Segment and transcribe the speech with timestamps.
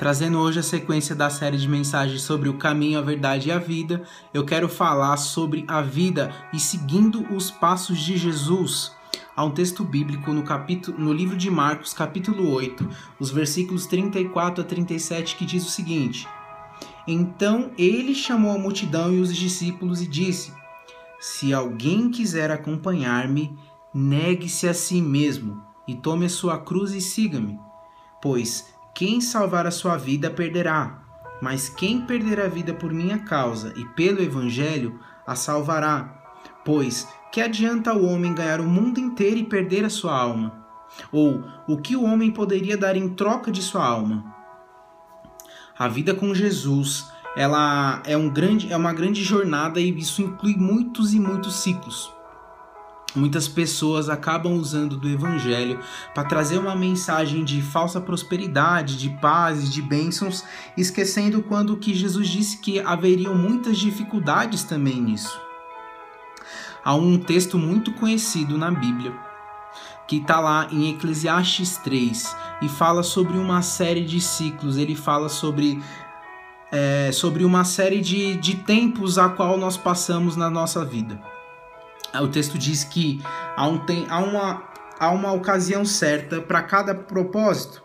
[0.00, 3.58] Trazendo hoje a sequência da série de mensagens sobre o caminho, a verdade e a
[3.58, 8.96] vida, eu quero falar sobre a vida e seguindo os passos de Jesus.
[9.36, 14.64] Há um texto bíblico no, capítulo, no livro de Marcos, capítulo 8, os versículos 34
[14.64, 16.26] a 37, que diz o seguinte:
[17.06, 20.50] Então ele chamou a multidão e os discípulos e disse:
[21.20, 23.54] Se alguém quiser acompanhar-me,
[23.92, 27.60] negue-se a si mesmo e tome a sua cruz e siga-me.
[28.22, 31.02] Pois quem salvar a sua vida perderá,
[31.40, 36.16] mas quem perder a vida por minha causa e pelo evangelho a salvará.
[36.64, 40.66] Pois que adianta o homem ganhar o mundo inteiro e perder a sua alma?
[41.12, 44.34] Ou o que o homem poderia dar em troca de sua alma?
[45.78, 50.56] A vida com Jesus, ela é, um grande, é uma grande jornada e isso inclui
[50.56, 52.12] muitos e muitos ciclos.
[53.14, 55.80] Muitas pessoas acabam usando do evangelho
[56.14, 60.44] para trazer uma mensagem de falsa prosperidade, de paz, de bênçãos,
[60.76, 65.40] esquecendo quando que Jesus disse que haveriam muitas dificuldades também nisso.
[66.84, 69.12] Há um texto muito conhecido na Bíblia
[70.06, 74.76] que está lá em Eclesiastes 3 e fala sobre uma série de ciclos.
[74.76, 75.80] Ele fala sobre
[76.72, 81.20] é, sobre uma série de, de tempos a qual nós passamos na nossa vida
[82.18, 83.20] o texto diz que
[83.56, 84.64] há, um, tem, há, uma,
[84.98, 87.82] há uma ocasião certa para cada propósito.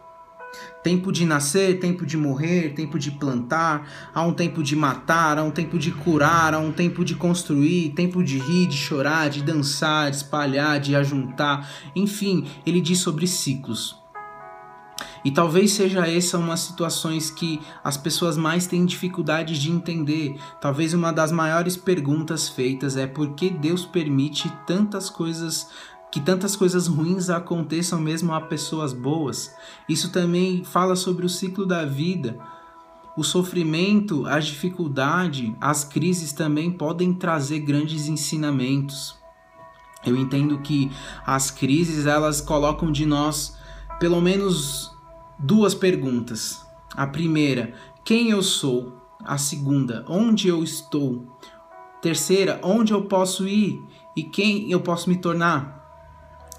[0.82, 5.44] Tempo de nascer, tempo de morrer, tempo de plantar, há um tempo de matar, há
[5.44, 9.42] um tempo de curar, há um tempo de construir, tempo de rir, de chorar, de
[9.42, 11.70] dançar, de espalhar, de ajuntar.
[11.96, 14.05] Enfim, ele diz sobre ciclos.
[15.26, 20.40] E talvez seja essa uma situações que as pessoas mais têm dificuldade de entender.
[20.62, 25.68] Talvez uma das maiores perguntas feitas é por que Deus permite tantas coisas
[26.12, 29.54] que tantas coisas ruins aconteçam mesmo a pessoas boas.
[29.90, 32.38] Isso também fala sobre o ciclo da vida.
[33.18, 39.16] O sofrimento, a dificuldade, as crises também podem trazer grandes ensinamentos.
[40.06, 40.90] Eu entendo que
[41.26, 43.58] as crises elas colocam de nós
[44.00, 44.95] pelo menos
[45.40, 46.66] duas perguntas.
[46.96, 47.74] A primeira,
[48.04, 48.94] quem eu sou?
[49.24, 51.26] A segunda, onde eu estou?
[52.02, 53.82] Terceira, onde eu posso ir
[54.16, 55.84] e quem eu posso me tornar?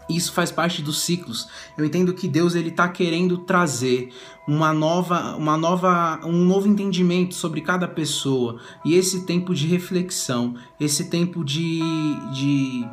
[0.08, 1.48] Isso faz parte dos ciclos.
[1.76, 4.12] Eu entendo que Deus ele está querendo trazer
[4.46, 10.54] uma nova, uma nova, um novo entendimento sobre cada pessoa e esse tempo de reflexão,
[10.78, 11.80] esse tempo de,
[12.32, 12.86] de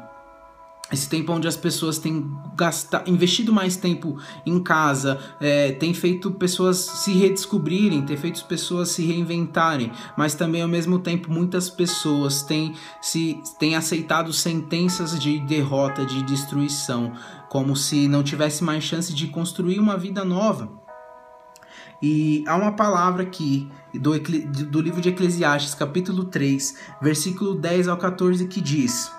[0.94, 6.32] esse tempo onde as pessoas têm gastado, investido mais tempo em casa, é, tem feito
[6.32, 12.44] pessoas se redescobrirem, tem feito pessoas se reinventarem, mas também ao mesmo tempo muitas pessoas
[12.44, 17.14] têm, se, têm aceitado sentenças de derrota, de destruição,
[17.50, 20.72] como se não tivesse mais chance de construir uma vida nova.
[22.02, 27.98] E há uma palavra aqui do, do livro de Eclesiastes, capítulo 3, versículo 10 ao
[27.98, 29.10] 14, que diz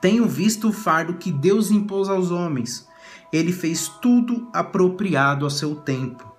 [0.00, 2.88] tenho visto o fardo que Deus impôs aos homens.
[3.32, 6.30] Ele fez tudo apropriado ao seu tempo.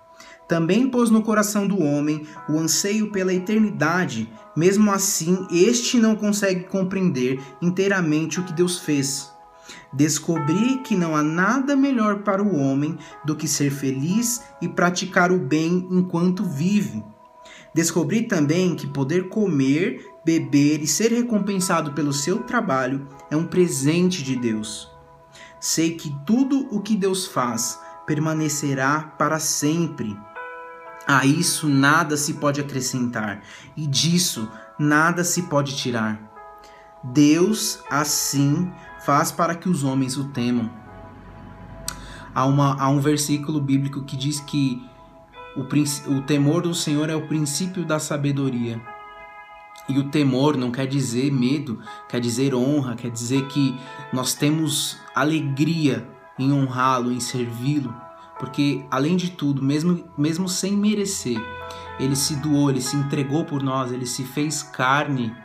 [0.47, 4.29] Também pôs no coração do homem o anseio pela eternidade.
[4.55, 9.31] Mesmo assim, este não consegue compreender inteiramente o que Deus fez.
[9.93, 15.31] Descobri que não há nada melhor para o homem do que ser feliz e praticar
[15.31, 17.01] o bem enquanto vive.
[17.73, 24.23] Descobri também que poder comer, beber e ser recompensado pelo seu trabalho é um presente
[24.23, 24.89] de Deus.
[25.59, 30.17] Sei que tudo o que Deus faz permanecerá para sempre.
[31.07, 33.41] A isso nada se pode acrescentar
[33.75, 36.31] e disso nada se pode tirar.
[37.03, 38.71] Deus assim
[39.05, 40.69] faz para que os homens o temam.
[42.33, 44.81] Há, uma, há um versículo bíblico que diz que
[45.55, 45.61] o,
[46.13, 48.81] o temor do Senhor é o princípio da sabedoria.
[49.91, 53.77] E o temor não quer dizer medo, quer dizer honra, quer dizer que
[54.13, 56.07] nós temos alegria
[56.39, 57.93] em honrá-lo, em servi-lo,
[58.39, 61.37] porque além de tudo, mesmo, mesmo sem merecer,
[61.99, 65.35] ele se doou, ele se entregou por nós, ele se fez carne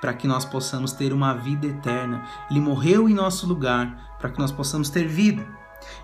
[0.00, 2.24] para que nós possamos ter uma vida eterna.
[2.50, 5.46] Ele morreu em nosso lugar para que nós possamos ter vida.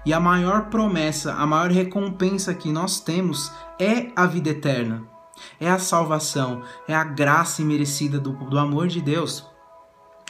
[0.04, 5.04] E a maior promessa, a maior recompensa que nós temos é a vida eterna.
[5.61, 9.46] É a salvação, é a graça imerecida do, do amor de Deus.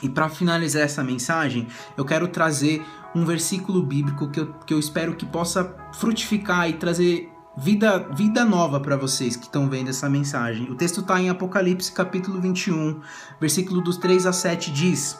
[0.02, 1.66] E para finalizar essa mensagem,
[1.96, 2.84] eu quero trazer
[3.14, 8.44] um versículo bíblico que eu, que eu espero que possa frutificar e trazer vida, vida
[8.44, 10.70] nova para vocês que estão vendo essa mensagem.
[10.70, 13.00] O texto está em Apocalipse capítulo 21,
[13.40, 15.18] versículo dos 3 a 7 diz: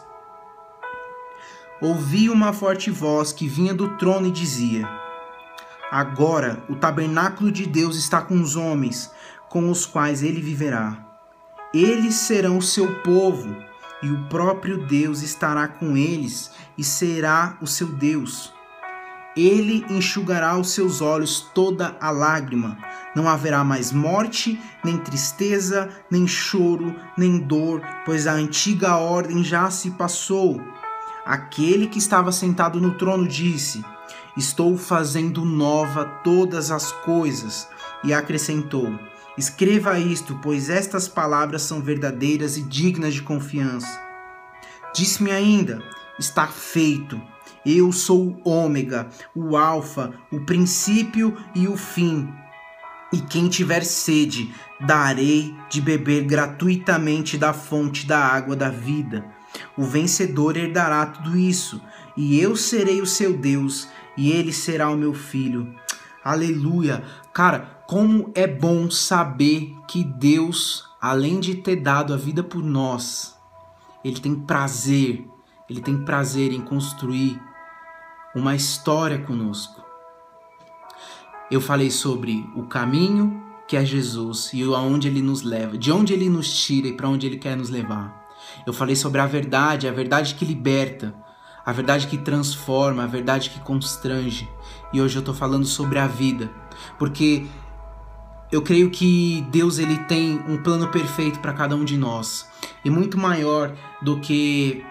[1.81, 4.89] Ouvi uma forte voz que vinha do trono e dizia:
[5.91, 9.11] Agora o tabernáculo de Deus está com os homens,
[9.49, 11.07] com os quais ele viverá.
[11.73, 13.55] Eles serão seu povo,
[14.03, 18.53] e o próprio Deus estará com eles e será o seu Deus.
[19.37, 22.79] Ele enxugará os seus olhos toda a lágrima.
[23.15, 29.71] Não haverá mais morte, nem tristeza, nem choro, nem dor, pois a antiga ordem já
[29.71, 30.61] se passou.
[31.25, 33.85] Aquele que estava sentado no trono disse:
[34.37, 37.69] Estou fazendo nova todas as coisas.
[38.03, 38.99] E acrescentou:
[39.39, 44.03] Escreva isto, pois estas palavras são verdadeiras e dignas de confiança.
[44.93, 45.81] Disse-me ainda:
[46.19, 47.21] Está feito.
[47.65, 52.29] Eu sou o Ômega, o Alfa, o princípio e o fim.
[53.13, 59.25] E quem tiver sede, darei de beber gratuitamente da fonte da água da vida.
[59.77, 61.81] O vencedor herdará tudo isso,
[62.17, 65.73] e eu serei o seu Deus, e ele será o meu filho.
[66.25, 67.05] Aleluia!
[67.33, 73.35] Cara, como é bom saber que Deus, além de ter dado a vida por nós,
[74.05, 75.27] ele tem prazer,
[75.71, 77.41] ele tem prazer em construir
[78.35, 79.83] uma história conosco.
[81.51, 86.13] Eu falei sobre o caminho que é Jesus e aonde ele nos leva, de onde
[86.13, 88.29] ele nos tira e para onde ele quer nos levar.
[88.67, 91.15] Eu falei sobre a verdade, a verdade que liberta,
[91.65, 94.47] a verdade que transforma, a verdade que constrange.
[94.93, 96.51] E hoje eu estou falando sobre a vida,
[96.99, 97.47] porque
[98.51, 102.49] eu creio que Deus ele tem um plano perfeito para cada um de nós
[102.85, 104.85] e muito maior do que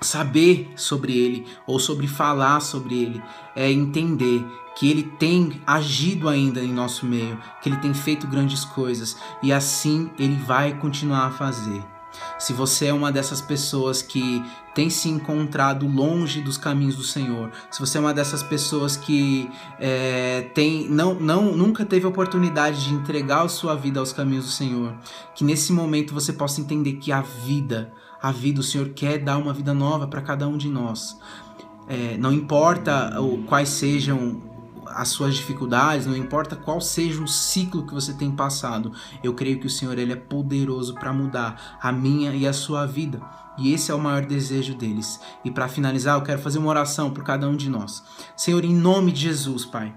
[0.00, 3.22] saber sobre ele ou sobre falar sobre ele
[3.54, 4.44] é entender
[4.76, 9.52] que ele tem agido ainda em nosso meio, que ele tem feito grandes coisas e
[9.52, 11.95] assim ele vai continuar a fazer.
[12.38, 17.50] Se você é uma dessas pessoas que tem se encontrado longe dos caminhos do Senhor,
[17.70, 22.94] se você é uma dessas pessoas que é, tem, não, não, nunca teve oportunidade de
[22.94, 24.94] entregar a sua vida aos caminhos do Senhor,
[25.34, 29.38] que nesse momento você possa entender que a vida, a vida, o Senhor quer dar
[29.38, 31.18] uma vida nova para cada um de nós.
[31.88, 33.14] É, não importa
[33.46, 34.55] quais sejam
[34.96, 39.60] as suas dificuldades, não importa qual seja o ciclo que você tem passado, eu creio
[39.60, 43.20] que o Senhor ele é poderoso para mudar a minha e a sua vida.
[43.58, 45.20] E esse é o maior desejo deles.
[45.44, 48.02] E para finalizar, eu quero fazer uma oração por cada um de nós.
[48.36, 49.94] Senhor, em nome de Jesus, Pai,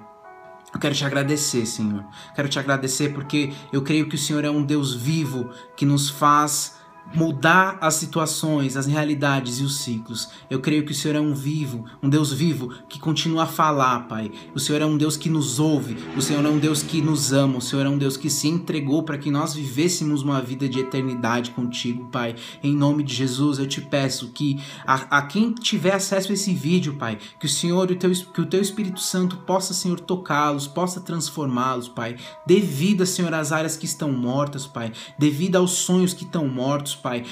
[0.73, 2.05] eu quero te agradecer, Senhor.
[2.35, 6.09] Quero te agradecer porque eu creio que o Senhor é um Deus vivo que nos
[6.09, 6.78] faz
[7.13, 10.29] mudar as situações, as realidades e os ciclos.
[10.49, 14.07] Eu creio que o Senhor é um vivo, um Deus vivo que continua a falar,
[14.07, 14.31] Pai.
[14.53, 17.33] O Senhor é um Deus que nos ouve, o Senhor é um Deus que nos
[17.33, 20.69] ama, o Senhor é um Deus que se entregou para que nós vivêssemos uma vida
[20.69, 22.35] de eternidade contigo, Pai.
[22.63, 26.53] Em nome de Jesus, eu te peço que a, a quem tiver acesso a esse
[26.53, 29.99] vídeo, Pai, que o Senhor e o teu, que o teu Espírito Santo possa, Senhor,
[29.99, 32.17] tocá-los, possa transformá-los, Pai.
[32.45, 34.91] Devido, Senhor, às áreas que estão mortas, Pai.
[35.17, 37.23] Devido aos sonhos que estão mortos, Pai.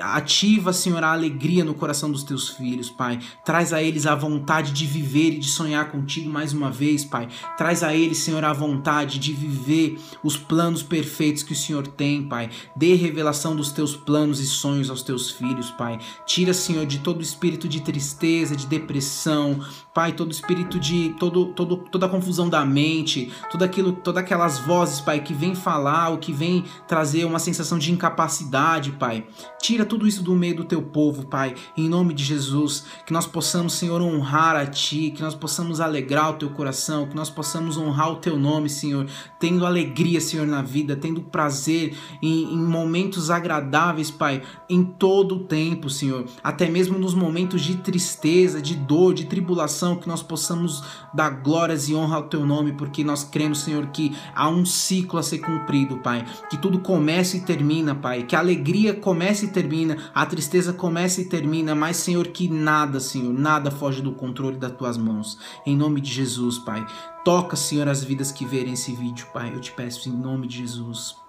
[0.00, 3.18] Ativa, Senhor, a alegria no coração dos teus filhos, Pai.
[3.44, 7.28] Traz a eles a vontade de viver e de sonhar contigo mais uma vez, Pai.
[7.56, 12.22] Traz a eles, Senhor, a vontade de viver os planos perfeitos que o Senhor tem,
[12.22, 12.48] Pai.
[12.76, 15.98] Dê revelação dos teus planos e sonhos aos teus filhos, Pai.
[16.24, 19.60] Tira, Senhor, de todo espírito de tristeza, de depressão,
[19.92, 24.58] Pai, todo espírito de todo, todo toda a confusão da mente, tudo aquilo, todas aquelas
[24.58, 29.26] vozes, Pai, que vem falar, o que vem trazer uma sensação de incapacidade, Pai.
[29.60, 32.84] Tira tudo isso do meio do teu povo, Pai, em nome de Jesus.
[33.06, 37.16] Que nós possamos, Senhor, honrar a Ti, que nós possamos alegrar o teu coração, que
[37.16, 39.06] nós possamos honrar o teu nome, Senhor,
[39.38, 45.44] tendo alegria, Senhor, na vida, tendo prazer em, em momentos agradáveis, Pai, em todo o
[45.44, 46.26] tempo, Senhor.
[46.42, 50.82] Até mesmo nos momentos de tristeza, de dor, de tribulação, que nós possamos
[51.14, 55.18] dar glórias e honra ao teu nome, porque nós cremos, Senhor, que há um ciclo
[55.18, 56.24] a ser cumprido, Pai.
[56.50, 58.24] Que tudo começa e termina, Pai.
[58.24, 58.42] Que a
[58.88, 63.70] alegria começa e termina, a tristeza começa e termina, mas, Senhor, que nada, Senhor, nada
[63.70, 65.38] foge do controle das tuas mãos.
[65.66, 66.86] Em nome de Jesus, Pai.
[67.24, 69.52] Toca, Senhor, as vidas que verem esse vídeo, Pai.
[69.54, 71.27] Eu te peço em nome de Jesus.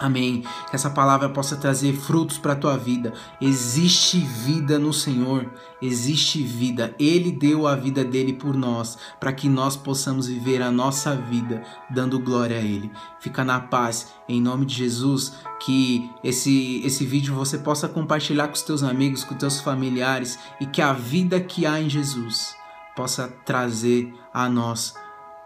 [0.00, 0.42] Amém.
[0.70, 3.12] Que essa palavra possa trazer frutos para a tua vida.
[3.38, 5.52] Existe vida no Senhor.
[5.82, 6.94] Existe vida.
[6.98, 11.62] Ele deu a vida dele por nós, para que nós possamos viver a nossa vida
[11.90, 12.90] dando glória a Ele.
[13.20, 15.34] Fica na paz, em nome de Jesus.
[15.60, 20.38] Que esse, esse vídeo você possa compartilhar com os teus amigos, com os teus familiares
[20.58, 22.56] e que a vida que há em Jesus
[22.96, 24.94] possa trazer a nós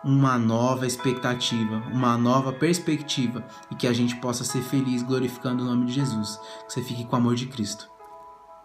[0.04, 5.66] uma nova expectativa, uma nova perspectiva e que a gente possa ser feliz glorificando o
[5.66, 6.38] nome de Jesus.
[6.66, 7.93] Que você fique com o amor de Cristo.